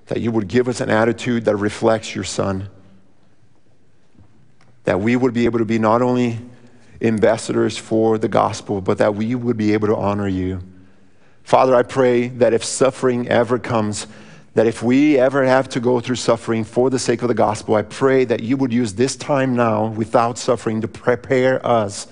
[0.07, 2.69] that you would give us an attitude that reflects your Son,
[4.85, 6.39] that we would be able to be not only
[7.03, 10.61] ambassadors for the gospel, but that we would be able to honor you.
[11.43, 14.07] Father, I pray that if suffering ever comes,
[14.55, 17.75] that if we ever have to go through suffering for the sake of the gospel,
[17.75, 22.07] I pray that you would use this time now without suffering to prepare us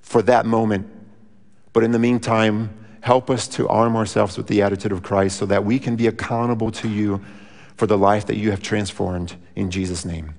[0.00, 0.90] for that moment.
[1.74, 2.70] But in the meantime,
[3.02, 6.06] help us to arm ourselves with the attitude of Christ so that we can be
[6.06, 7.22] accountable to you
[7.76, 10.34] for the life that you have transformed in Jesus' name.